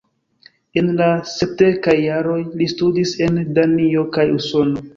[0.81, 4.87] En la sepdekaj jaroj, li studis en Danio kaj Usono.